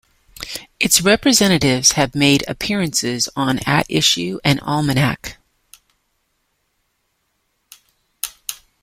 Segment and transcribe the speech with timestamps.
[0.79, 5.37] Its representatives have made appearances on "At Issue" and "Almanac".